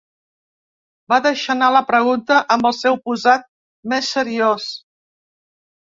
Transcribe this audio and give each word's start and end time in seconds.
Va 1.13 1.19
deixar 1.25 1.51
anar 1.57 1.67
la 1.77 1.83
pregunta 1.91 2.39
amb 2.57 2.71
el 2.73 2.75
seu 2.81 2.99
posat 3.07 3.49
més 3.95 4.13
seriós. 4.19 4.71